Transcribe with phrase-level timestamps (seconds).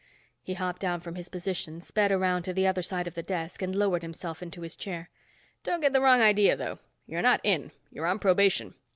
[0.41, 3.61] He hopped down from his position, sped around to the other side of the desk
[3.61, 5.11] and lowered himself into his chair.
[5.63, 6.79] "Don't get the wrong idea, though.
[7.05, 7.71] You're not in.
[7.91, 8.73] You're on probation.